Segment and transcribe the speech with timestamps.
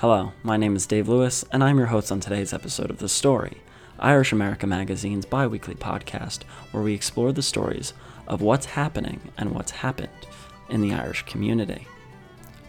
[0.00, 3.06] Hello, my name is Dave Lewis, and I'm your host on today's episode of The
[3.06, 3.58] Story,
[3.98, 7.92] Irish America Magazine's bi weekly podcast where we explore the stories
[8.26, 10.08] of what's happening and what's happened
[10.70, 11.86] in the Irish community.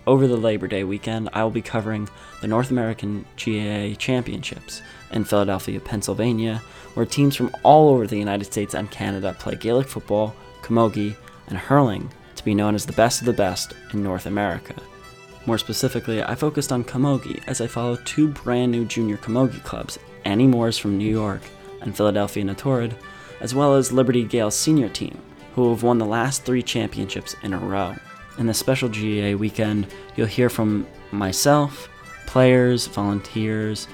[0.05, 2.09] Over the Labor Day weekend, I will be covering
[2.41, 6.61] the North American GAA Championships in Philadelphia, Pennsylvania,
[6.95, 11.15] where teams from all over the United States and Canada play Gaelic football, camogie,
[11.47, 14.75] and hurling to be known as the best of the best in North America.
[15.45, 19.97] More specifically, I focused on camogie as I followed two brand new junior camogie clubs,
[20.23, 21.41] Annie Moore's from New York
[21.81, 22.53] and Philadelphia Na
[23.39, 25.17] as well as Liberty Gaels' senior team,
[25.55, 27.95] who have won the last three championships in a row.
[28.37, 31.89] In the special GAA weekend, you'll hear from myself,
[32.27, 33.87] players, volunteers,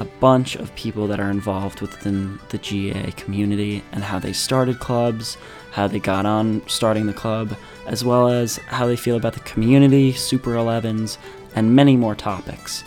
[0.00, 4.78] a bunch of people that are involved within the GAA community and how they started
[4.80, 5.36] clubs,
[5.78, 7.56] how they got on starting the club,
[7.86, 11.18] as well as how they feel about the community, Super 11s,
[11.54, 12.82] and many more topics.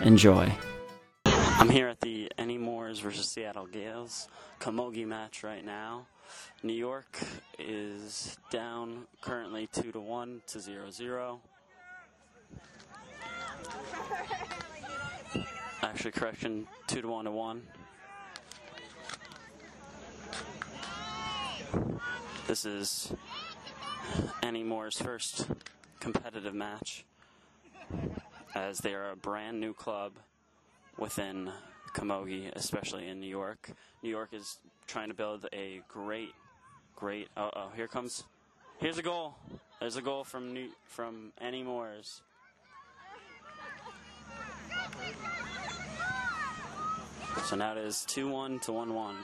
[0.00, 0.52] Enjoy.
[1.24, 4.28] I'm here at the Annie Moores versus Seattle Gaels
[4.60, 6.04] Camogie match right now.
[6.62, 7.18] New York
[7.58, 11.40] is down currently 2 to 1 to 0 0.
[15.82, 17.62] Actually, correction 2 to 1 to 1.
[22.46, 23.12] This is
[24.42, 25.46] Annie Moore's first
[26.00, 27.04] competitive match
[28.54, 30.12] as they are a brand new club
[30.98, 31.50] within
[31.94, 33.70] Camogie, especially in New York.
[34.02, 36.32] New York is trying to build a great,
[36.96, 37.28] great.
[37.36, 38.24] Uh oh, here comes.
[38.78, 39.34] Here's a goal.
[39.78, 42.22] There's a goal from New, from Annie Moore's.
[47.44, 49.16] So now it is 2 1 to 1 1.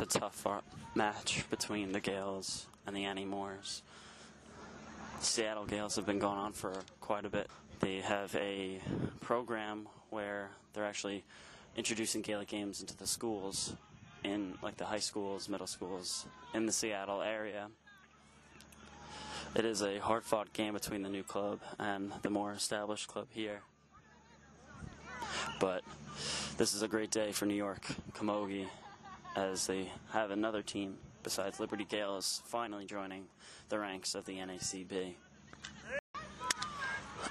[0.00, 0.46] It's a tough
[0.94, 3.82] match between the Gaels and the Annie Moores.
[5.18, 7.50] Seattle Gaels have been going on for quite a bit.
[7.80, 8.80] They have a
[9.20, 11.24] program where they're actually
[11.76, 13.74] introducing Gaelic games into the schools,
[14.22, 17.66] in like the high schools, middle schools in the Seattle area.
[19.56, 23.26] It is a hard fought game between the new club and the more established club
[23.30, 23.62] here.
[25.58, 25.82] But
[26.56, 27.84] this is a great day for New York,
[28.14, 28.68] Camogie,
[29.38, 33.26] as they have another team besides Liberty Gaels finally joining
[33.68, 35.14] the ranks of the NACB.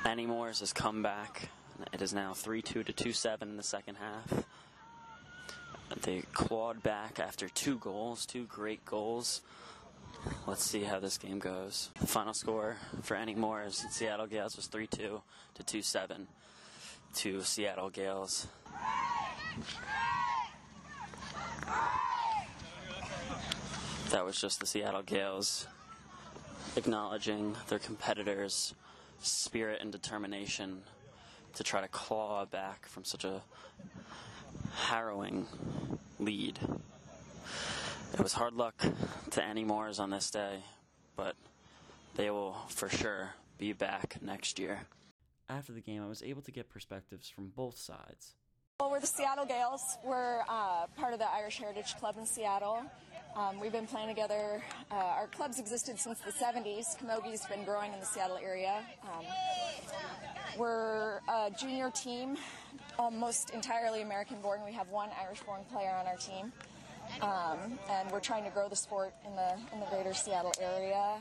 [0.06, 1.50] Annie Moore's has come back.
[1.92, 4.46] It is now 3 2 to 2 7 in the second half.
[6.02, 9.42] They clawed back after two goals, two great goals.
[10.46, 11.90] Let's see how this game goes.
[12.00, 15.22] The final score for Annie Moore's Seattle Gaels was 3 2
[15.56, 16.28] to 2 7
[17.16, 18.48] to Seattle Gaels.
[24.12, 25.68] That was just the Seattle Gaels
[26.76, 28.74] acknowledging their competitors'
[29.20, 30.82] spirit and determination
[31.56, 33.42] to try to claw back from such a
[34.74, 35.48] harrowing
[36.20, 36.60] lead.
[38.14, 38.86] It was hard luck
[39.32, 40.60] to Annie Moores on this day,
[41.16, 41.36] but
[42.16, 44.82] they will for sure be back next year.
[45.50, 48.36] After the game, I was able to get perspectives from both sides.
[48.80, 49.98] Well, we're the Seattle Gaels.
[50.04, 52.84] We're uh, part of the Irish Heritage Club in Seattle.
[53.36, 54.64] Um, we've been playing together.
[54.92, 56.96] Uh, our club's existed since the 70s.
[57.00, 58.84] Camogie's been growing in the Seattle area.
[59.02, 59.26] Um,
[60.60, 62.38] we're a junior team,
[63.00, 64.60] almost entirely American born.
[64.64, 66.54] We have one Irish born player on our team.
[67.24, 71.18] Um, and we're trying to grow the sport in the, in the greater Seattle area.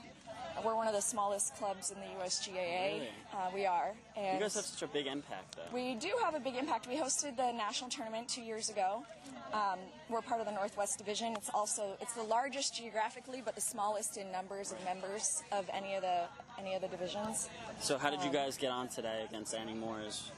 [0.65, 2.55] We're one of the smallest clubs in the USGAA.
[2.94, 3.09] Really?
[3.33, 3.93] Uh, we are.
[4.17, 5.75] And You guys have such a big impact, though.
[5.75, 6.89] we do have a big impact.
[6.89, 9.05] We hosted the national tournament two years ago.
[9.53, 9.78] Um,
[10.09, 11.34] we're part of the Northwest Division.
[11.34, 15.95] It's also it's the largest geographically, but the smallest in numbers of members of any
[15.95, 16.22] of the
[16.59, 17.49] any of the divisions.
[17.78, 20.33] So, how did you guys get on today against Annie Morris?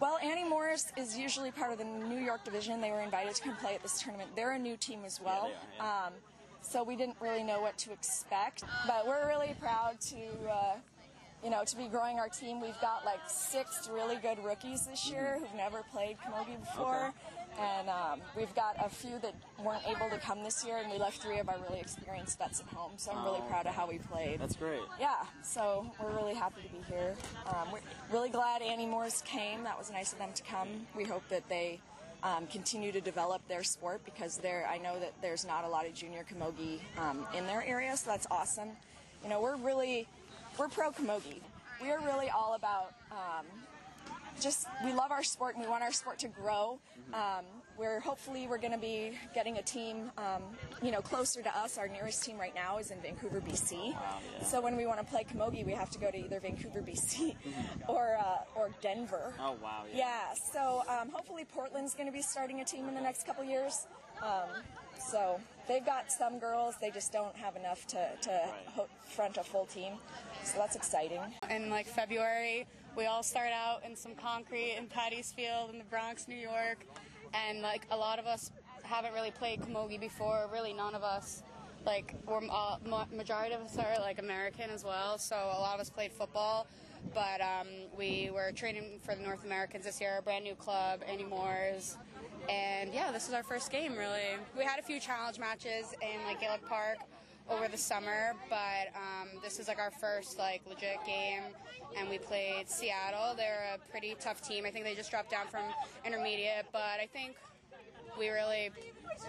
[0.00, 2.80] Well, Annie Morris is usually part of the New York division.
[2.80, 4.30] They were invited to come play at this tournament.
[4.34, 5.50] They're a new team as well.
[5.78, 6.12] they are, um,
[6.62, 10.16] so we didn't really know what to expect, but we're really proud to.
[10.50, 10.74] Uh,
[11.44, 15.08] you know, to be growing our team, we've got like six really good rookies this
[15.08, 17.14] year who've never played camogie before,
[17.60, 19.34] and um, we've got a few that
[19.64, 22.58] weren't able to come this year, and we left three of our really experienced vets
[22.58, 22.90] at home.
[22.96, 24.40] So I'm really Oh, proud of how we played.
[24.40, 24.80] That's great.
[24.98, 27.14] Yeah, so we're really happy to be here.
[27.46, 27.78] Um, we're
[28.12, 29.62] really glad Annie Moore's came.
[29.62, 30.88] That was nice of them to come.
[30.96, 31.78] We hope that they
[32.22, 35.86] um, continue to develop their sport because there, I know that there's not a lot
[35.86, 38.70] of junior camogie um, in their area, so that's awesome.
[39.22, 40.06] You know, we're really
[40.58, 41.40] we're pro camogie.
[41.82, 43.46] We are really all about um,
[44.40, 46.78] just we love our sport and we want our sport to grow.
[47.14, 47.44] Um,
[47.78, 50.42] we're hopefully we're going to be getting a team, um,
[50.82, 51.78] you know, closer to us.
[51.78, 53.92] Our nearest team right now is in Vancouver, BC.
[53.94, 54.44] Wow, yeah.
[54.44, 57.34] So when we want to play Camogie, we have to go to either Vancouver, BC,
[57.88, 59.32] or uh, or Denver.
[59.40, 59.82] Oh wow.
[59.92, 59.98] Yeah.
[59.98, 60.34] Yeah.
[60.52, 63.86] So um, hopefully Portland's going to be starting a team in the next couple years.
[64.22, 64.48] Um,
[64.98, 65.38] so
[65.68, 68.50] they've got some girls, they just don't have enough to, to Right.
[68.74, 69.92] ho- front a full team.
[70.42, 71.20] So that's exciting.
[71.48, 72.66] in like February.
[72.96, 76.84] We all start out in some concrete in Patty's Field in the Bronx, New York,
[77.34, 78.50] and like a lot of us
[78.82, 80.48] haven't really played camogie before.
[80.52, 81.42] Really, none of us.
[81.86, 85.74] Like, we're uh, ma- majority of us are like American as well, so a lot
[85.74, 86.66] of us played football.
[87.14, 91.00] But um, we were training for the North Americans this year, a brand new club,
[91.06, 91.96] Annie Moore's.
[92.48, 94.36] And yeah, this is our first game, really.
[94.56, 96.98] We had a few challenge matches in like Gaelic Park
[97.50, 101.42] over the summer, but um, this is like our first like legit game,
[101.96, 103.34] and we played Seattle.
[103.36, 104.64] They're a pretty tough team.
[104.66, 105.62] I think they just dropped down from
[106.04, 107.36] intermediate, but I think
[108.18, 108.70] we really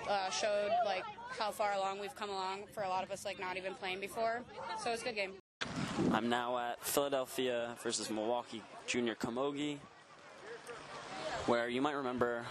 [0.08, 1.04] uh, showed like
[1.38, 4.00] how far along we've come along for a lot of us like not even playing
[4.00, 4.42] before.
[4.84, 5.34] So it's a good game.
[6.12, 9.78] I'm now at Philadelphia versus Milwaukee Junior Camogie,
[11.46, 12.46] where you might remember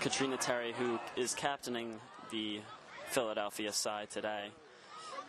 [0.00, 1.98] Katrina Terry, who is captaining
[2.30, 2.60] the
[3.10, 4.48] Philadelphia side today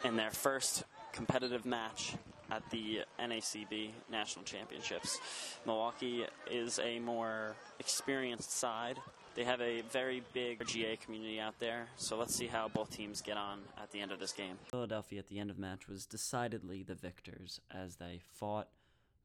[0.04, 0.84] in their first
[1.14, 2.14] competitive match
[2.52, 5.20] at the NACB National Championships.
[5.66, 8.98] Milwaukee is a more experienced side.
[9.36, 13.22] They have a very big GA community out there, so let's see how both teams
[13.22, 14.58] get on at the end of this game.
[14.70, 18.68] Philadelphia at the end of the match was decidedly the victors as they fought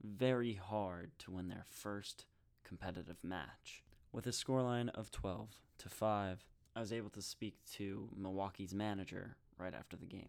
[0.02, 2.26] very hard to win their first
[2.62, 3.82] competitive match.
[4.12, 5.48] With a scoreline of 12
[5.78, 6.44] to 5,
[6.76, 10.28] I was able to speak to Milwaukee's manager right after the game.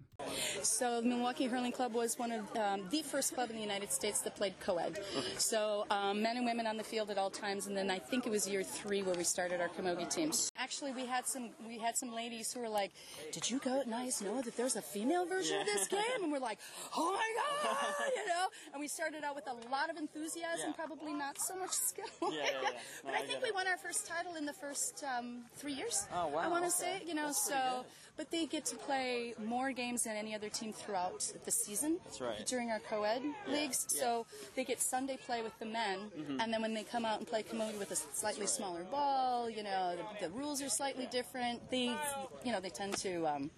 [0.62, 3.92] So the Milwaukee Hurling Club was one of um, the first club in the United
[3.92, 5.00] States that played co-ed.
[5.38, 8.26] So um, men and women on the field at all times, and then I think
[8.26, 10.52] it was year three where we started our camogie teams.
[10.58, 12.92] Actually, we had some we had some ladies who were like,
[13.34, 16.60] "Did you guys know that there's a female version of this game?" And we're like,
[16.96, 17.30] "Oh my
[17.64, 18.46] god!" You know.
[18.72, 20.74] And we started out with a lot of enthusiasm, Yeah.
[20.74, 22.06] probably not so much skill.
[22.22, 22.70] Yeah, yeah, yeah.
[23.04, 26.08] but I I think we won our first title in the first um, three years.
[26.14, 27.00] Oh, wow, I want to okay.
[27.00, 27.86] say, you know, That's so.
[28.18, 31.98] But they get to play more games than any other team throughout the season.
[32.06, 32.46] That's right.
[32.46, 34.00] During our co-ed leagues, yeah.
[34.02, 34.26] so
[34.56, 36.00] they get Sunday play with the men,
[36.40, 39.64] and then when they come out and play camogie with a slightly smaller ball, you
[39.64, 41.70] know, the, the rules are slightly different.
[41.70, 41.96] They,
[42.44, 43.26] you know, they tend to.
[43.28, 43.52] Um,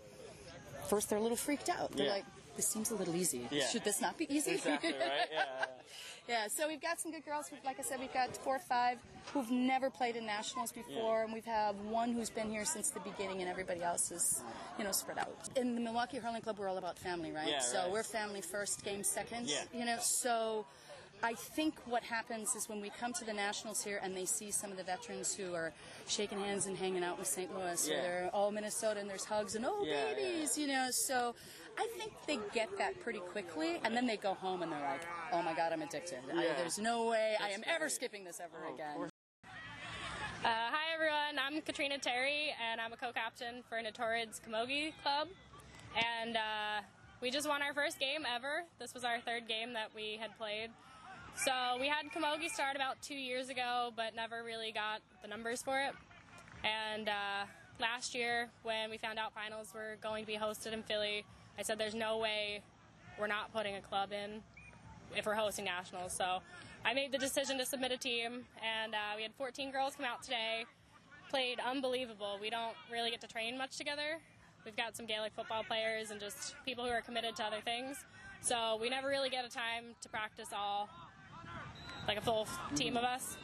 [0.89, 1.91] first, they're a little freaked out.
[1.91, 2.13] They're Yeah.
[2.13, 2.25] like,
[2.57, 3.47] "This seems a little easy.
[3.49, 3.65] Yeah.
[3.67, 4.99] Should this not be easy?" Exactly, right?
[5.31, 5.45] Yeah.
[6.27, 7.45] Yeah, so we've got some good girls.
[7.49, 8.97] We've- Like I said, we've got four or five
[9.33, 11.23] who've never played in nationals before, Yeah.
[11.23, 14.41] and we've have one who's been here since the beginning, and everybody else is,
[14.77, 15.33] you know, spread out.
[15.55, 17.47] In the Milwaukee Hurling Club, we're all about family, right?
[17.47, 17.91] Yeah, so right.
[17.93, 19.47] we're family first, game second.
[19.47, 19.63] Yeah.
[19.73, 20.65] You know, so.
[21.23, 24.51] I think what happens is when we come to the nationals here and they see
[24.51, 25.73] some of the veterans who are
[26.07, 27.51] shaking hands and hanging out with St.
[27.57, 27.95] Louis, Yeah.
[27.97, 30.89] or they're all Minnesota and there's hugs and oh Yeah, yeah, babies, you know.
[30.91, 31.33] So
[31.79, 35.05] I think they get that pretty quickly, and then they go home and they're like,
[35.31, 36.19] "Oh my God, I'm addicted.
[36.33, 39.09] I, there's no way I am That's ever skipping this ever Oh, again."
[40.43, 45.27] Uh, hi everyone, I'm Katrina Terry and I'm a co-captain for Notorids Camogie Club.
[45.95, 46.81] And uh,
[47.21, 48.63] we just won our first game ever.
[48.79, 50.69] This was our third game that we had played.
[51.35, 55.63] So we had Camogie start about two years ago, but never really got the numbers
[55.63, 55.93] for it.
[56.63, 57.45] And uh,
[57.79, 61.25] last year, when we found out finals were going to be hosted in Philly,
[61.57, 62.61] I said there's no way
[63.19, 64.41] we're not putting a club in
[65.15, 66.13] if we're hosting nationals.
[66.13, 66.39] So
[66.85, 70.05] I made the decision to submit a team, and uh, we had 14 girls come
[70.05, 70.65] out today.
[71.29, 72.37] Played unbelievable.
[72.41, 74.19] We don't really get to train much together.
[74.63, 77.97] We've got some Gaelic football players and just people who are committed to other things.
[78.41, 80.89] So we never really get a time to practice all,
[82.07, 83.37] like a full team of us.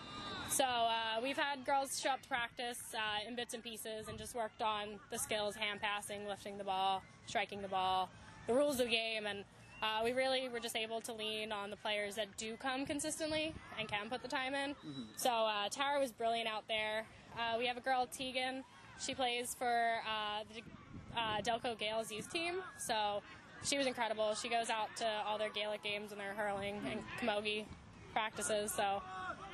[0.54, 4.20] So uh, we've had girls show up to practice uh, in bits and pieces and
[4.20, 8.08] just worked on the skills, hand passing, lifting the ball, striking the ball,
[8.46, 9.46] the rules of the game, and
[9.82, 13.52] uh, we really were just able to lean on the players that do come consistently
[13.80, 14.76] and can put the time in.
[15.16, 17.06] So uh, Tara was brilliant out there.
[17.36, 18.64] Uh, we have a girl, Tegan.
[19.04, 22.62] She plays for uh, the uh, Delco Gaels youth team.
[22.78, 23.24] So
[23.64, 24.36] she was incredible.
[24.36, 27.66] She goes out to all their Gaelic games and their hurling and camogie
[28.14, 28.72] practices.
[28.72, 29.02] So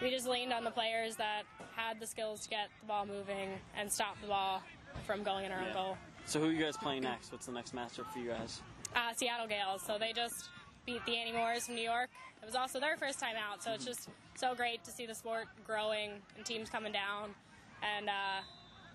[0.01, 1.43] we just leaned on the players that
[1.75, 4.61] had the skills to get the ball moving and stop the ball
[5.05, 5.73] from going in our own Yeah.
[5.73, 5.97] goal.
[6.25, 7.31] So who are you guys playing next?
[7.31, 8.61] What's the next matchup for you guys?
[8.95, 9.81] Uh, Seattle Gaels.
[9.81, 10.49] So they just
[10.85, 12.09] beat the Annie Moores from New York.
[12.41, 15.13] It was also their first time out, so it's just so great to see the
[15.15, 17.35] sport growing and teams coming down.
[17.83, 18.41] And uh,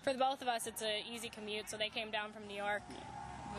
[0.01, 1.69] for the both of us, it's an easy commute.
[1.69, 2.81] So they came down from New York.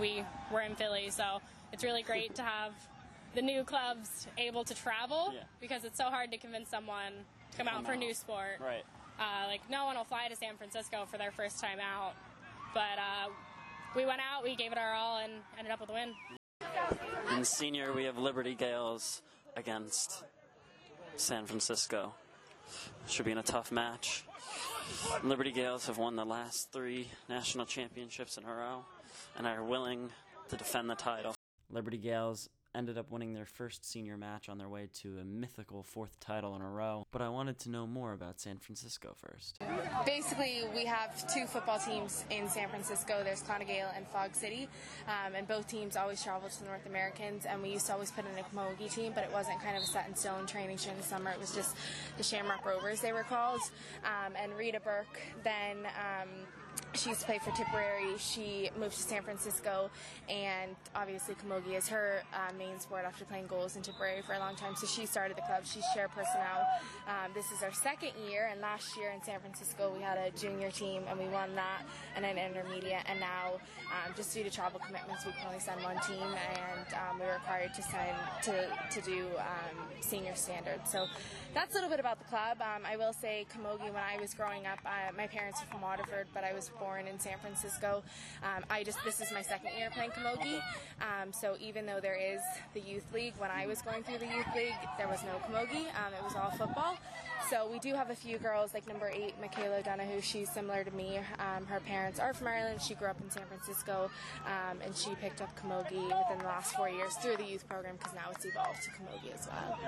[0.00, 1.40] We were in Philly, so
[1.72, 2.72] it's really great to have
[3.34, 5.42] the new clubs able to travel Yeah.
[5.60, 7.12] because it's so hard to convince someone
[7.52, 8.58] to come out Come for a new sport.
[8.60, 8.84] Right.
[9.18, 12.14] uh, like no one will fly to San Francisco for their first time out.
[12.74, 13.30] But uh,
[13.94, 16.12] we went out, we gave it our all, and ended up with a win.
[17.36, 19.22] In senior, we have Liberty Gaels
[19.56, 20.24] against
[21.16, 22.14] San Francisco.
[23.08, 24.24] Should be in a tough match.
[25.22, 28.84] Liberty Gaels have won the last three national championships in a row
[29.36, 30.10] and are willing
[30.48, 31.34] to defend the title.
[31.70, 35.82] Liberty Gaels ended up winning their first senior match on their way to a mythical
[35.82, 37.06] fourth title in a row.
[37.10, 39.58] But I wanted to know more about San Francisco first.
[40.04, 43.22] Basically, we have two football teams in San Francisco.
[43.24, 44.68] There's Clonagale and Fog City,
[45.08, 47.46] um, and both teams always travel to the North Americans.
[47.46, 49.82] And we used to always put in a Camogie team, but it wasn't kind of
[49.82, 51.30] a set in stone training during the summer.
[51.30, 51.76] It was just
[52.18, 53.60] the Shamrock Rovers, they were called.
[54.04, 55.86] Um, and Rita Burke then.
[55.86, 56.28] Um,
[56.94, 58.16] she used to play for Tipperary.
[58.18, 59.90] She moved to San Francisco,
[60.28, 64.38] and obviously Camogie is her uh, main sport after playing goals in Tipperary for a
[64.38, 64.74] long time.
[64.76, 65.62] So she started the club.
[65.64, 66.66] She's chairperson now.
[67.06, 70.30] Um, this is our second year, and last year in San Francisco we had a
[70.36, 71.82] junior team, and we won that,
[72.16, 73.02] and an intermediate.
[73.06, 73.54] And now,
[73.92, 77.26] um, just due to travel commitments, we can only send one team, and um, we
[77.26, 80.90] are required to send to to do um, senior standards.
[80.90, 81.06] So
[81.54, 82.58] that's a little bit about the club.
[82.60, 83.92] Um, I will say Camogie.
[83.92, 87.06] When I was growing up, uh, my parents are from Waterford, but I was born
[87.06, 88.02] in San Francisco.
[88.42, 90.60] Um, I just this is my second year playing camogie,
[91.00, 92.40] um, so even though there is
[92.74, 95.86] the youth league, when I was going through the youth league, there was no camogie.
[95.94, 96.96] Um, it was all football.
[97.50, 100.20] So we do have a few girls, like number eight, Michaela Donahue.
[100.20, 101.20] She's similar to me.
[101.38, 102.82] Um, her parents are from Ireland.
[102.82, 104.10] She grew up in San Francisco,
[104.46, 107.96] um, and she picked up camogie within the last four years through the youth program
[107.96, 109.78] because now it's evolved to camogie as well.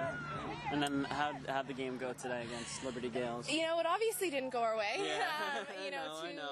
[0.71, 3.51] And then how how'd the game go today against Liberty Gaels?
[3.51, 4.95] You know, it obviously didn't go our way.
[4.99, 5.19] Yeah.
[5.59, 6.51] um, you know, know, to, know.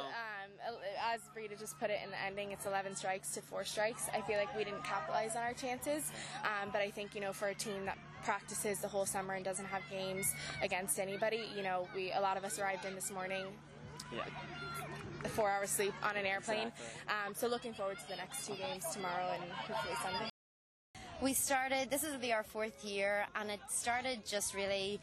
[0.67, 0.75] Um,
[1.13, 4.09] as Rita just put it in the ending, it's 11 strikes to four strikes.
[4.15, 6.11] I feel like we didn't capitalize on our chances,
[6.45, 9.45] um, but I think you know for a team that practices the whole summer and
[9.45, 10.33] doesn't have games
[10.63, 13.45] against anybody, you know, we a lot of us arrived in this morning
[14.13, 14.23] Yeah.
[15.25, 16.69] a four hour sleep on an airplane.
[16.69, 17.15] Exactly.
[17.27, 20.31] Um, so looking forward to the next two games tomorrow and hopefully Sunday.
[21.23, 25.01] We started, this will be our fourth year, and it started just really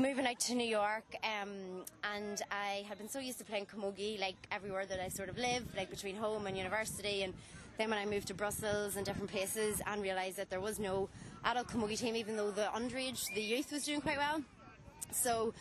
[0.00, 1.04] moving out to New York.
[1.22, 5.28] Um, and I had been so used to playing camogie, like everywhere that I sort
[5.28, 7.22] of lived, like between home and university.
[7.22, 7.34] And
[7.76, 11.08] then when I moved to Brussels and different places, and realised that there was no
[11.44, 14.42] adult camogie team, even though the underage, the youth was doing quite well.
[15.12, 15.54] So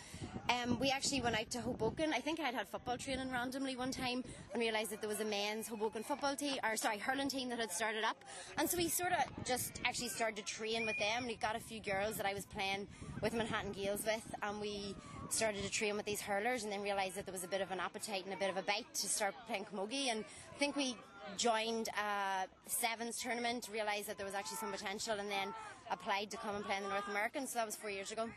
[0.49, 2.13] um, we actually went out to Hoboken.
[2.13, 5.25] I think I'd had football training randomly one time and realised that there was a
[5.25, 8.23] men's Hoboken football team, or sorry, hurling team that had started up.
[8.57, 11.27] And so we sort of just actually started to train with them.
[11.27, 12.87] We got a few girls that I was playing
[13.21, 14.95] with Manhattan Gaels with, and we
[15.29, 17.71] started to train with these hurlers, and then realised that there was a bit of
[17.71, 20.09] an appetite and a bit of a bite to start playing camogie.
[20.09, 20.95] And I think we
[21.37, 25.53] joined a sevens tournament, realised that there was actually some potential, and then
[25.91, 27.45] applied to come and play in the North American.
[27.45, 28.29] So that was four years ago.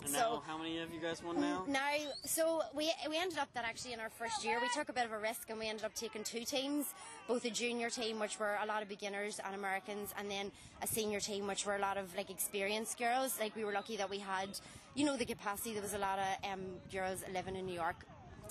[0.00, 1.64] And So- now, how many have you guys won now?
[1.66, 1.92] Now,
[2.24, 5.04] so we we ended up that actually in our first year we took a bit
[5.04, 6.86] of a risk and we ended up taking two teams,
[7.26, 10.52] both a junior team which were a lot of beginners and Americans, and then
[10.82, 13.38] a senior team which were a lot of like experienced girls.
[13.40, 14.48] Like we were lucky that we had,
[14.94, 15.72] you know, the capacity.
[15.72, 16.60] There was a lot of um,
[16.92, 18.04] girls living in New York.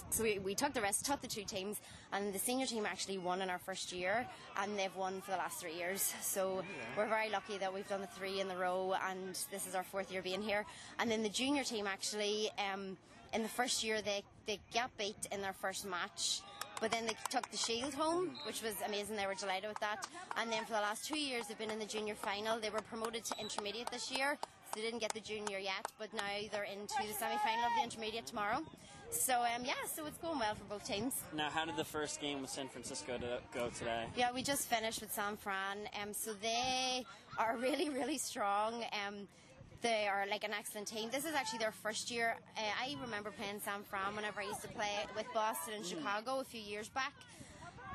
[0.10, 1.82] So we, we took the risk, took the two teams,
[2.14, 4.26] and the senior team actually won in our first year,
[4.58, 6.14] and they've won for the last three years.
[6.22, 6.64] So
[6.96, 9.84] we're very lucky that we've done the three in the row, and this is our
[9.84, 10.66] fourth year being here.
[11.00, 12.98] And then the junior team actually, um,
[13.34, 16.42] in the first year, they, they got beat in their first match.
[16.80, 19.16] But then they took the shield home, which was amazing.
[19.16, 20.08] They were delighted with that.
[20.38, 22.60] And then for the last two years, they've been in the junior final.
[22.60, 25.92] They were promoted to intermediate this year, so they didn't get the junior yet.
[25.98, 26.22] But now
[26.52, 28.64] they're into the semi-final of the intermediate tomorrow.
[29.10, 31.14] So um, yeah, so it's going well for both teams.
[31.34, 34.06] Now, how did the first game with San Francisco to go today?
[34.16, 35.90] Yeah, we just finished with San Fran.
[36.02, 37.06] Um, so they
[37.38, 38.84] are really, really strong.
[39.08, 39.28] Um,
[39.82, 41.10] they are like an excellent team.
[41.12, 42.36] This is actually their first year.
[42.58, 46.40] Uh, I remember playing San Fran whenever I used to play with Boston and Chicago
[46.40, 47.14] a few years back.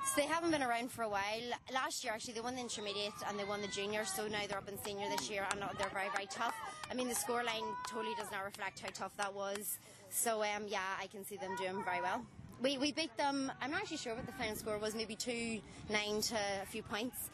[0.05, 1.43] So they haven't been around for a while.
[1.73, 4.05] Last year, actually, they won the intermediate and they won the junior.
[4.05, 6.55] So now they're up in senior this year, and they're very, very tough.
[6.91, 9.79] I mean, the scoreline totally does not reflect how tough that was.
[10.13, 12.23] So um, yeah, I can see them doing very well.
[12.61, 13.51] We, we beat them.
[13.61, 14.95] I'm not actually sure what the final score was.
[14.95, 17.31] Maybe two nine to a few points,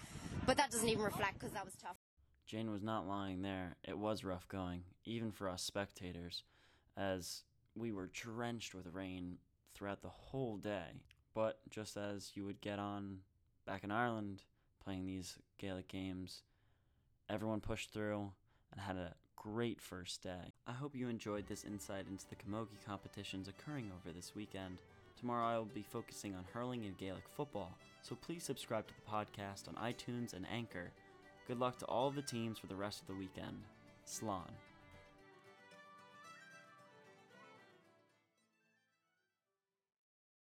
[0.47, 1.97] but that doesn't even reflect because that was tough.
[2.47, 3.77] Jane was not lying there.
[3.87, 6.45] It was rough going, even for us spectators,
[6.97, 7.43] as
[7.75, 9.37] we were drenched with rain
[9.75, 11.03] throughout the whole day.
[11.35, 13.19] But just as you would get on
[13.67, 14.45] back in Ireland
[14.83, 16.43] playing these Gaelic games,
[17.29, 18.33] everyone pushed through
[18.73, 20.53] and had a great first day.
[20.67, 24.79] I hope you enjoyed this insight into the camogie competitions occurring over this weekend.
[25.19, 29.11] Tomorrow I will be focusing on hurling and Gaelic football, so please subscribe to the
[29.11, 30.91] podcast on iTunes and Anchor.
[31.47, 33.57] Good luck to all of the teams for the rest of the weekend.
[34.07, 34.51] Slán.